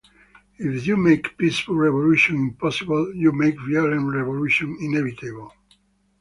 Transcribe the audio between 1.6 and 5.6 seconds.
revolution impossible, you make violent revolution inevitable.